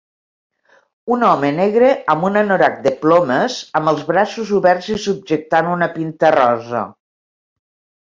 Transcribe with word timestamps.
Un 1.15 1.25
home 1.25 1.49
negre 1.57 1.89
amb 2.13 2.23
un 2.29 2.39
anorac 2.41 2.79
de 2.85 2.93
plomes 3.03 3.57
amb 3.79 3.91
els 3.91 4.01
braços 4.07 4.53
oberts 4.61 4.87
i 4.95 4.97
subjectant 5.05 5.69
una 5.75 5.89
pinta 5.99 6.33
rosa. 6.37 6.83